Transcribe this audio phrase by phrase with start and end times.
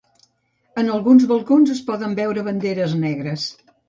[0.83, 3.45] en alguns balcons es poden veure banderes negres